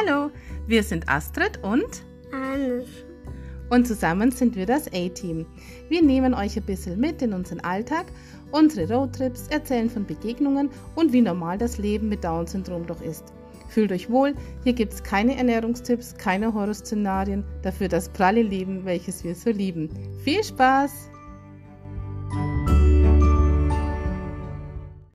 Hallo, 0.00 0.30
wir 0.66 0.82
sind 0.82 1.08
Astrid 1.08 1.62
und 1.62 2.04
Hannes. 2.32 2.86
und 3.68 3.86
zusammen 3.86 4.30
sind 4.30 4.56
wir 4.56 4.64
das 4.64 4.86
A-Team. 4.88 5.44
Wir 5.88 6.02
nehmen 6.02 6.32
euch 6.32 6.56
ein 6.56 6.64
bisschen 6.64 6.98
mit 6.98 7.20
in 7.22 7.32
unseren 7.34 7.60
Alltag, 7.60 8.06
unsere 8.50 8.92
Roadtrips, 8.92 9.48
erzählen 9.48 9.90
von 9.90 10.06
Begegnungen 10.06 10.70
und 10.94 11.12
wie 11.12 11.20
normal 11.20 11.58
das 11.58 11.76
Leben 11.76 12.08
mit 12.08 12.24
Down-Syndrom 12.24 12.86
doch 12.86 13.02
ist. 13.02 13.24
Fühlt 13.68 13.92
euch 13.92 14.08
wohl, 14.08 14.34
hier 14.64 14.72
gibt 14.72 14.94
es 14.94 15.02
keine 15.02 15.36
Ernährungstipps, 15.36 16.14
keine 16.16 16.54
Horrorszenarien, 16.54 17.44
dafür 17.62 17.88
das 17.88 18.08
pralle 18.08 18.42
Leben, 18.42 18.84
welches 18.84 19.22
wir 19.22 19.34
so 19.34 19.50
lieben. 19.50 19.90
Viel 20.24 20.42
Spaß! 20.42 21.10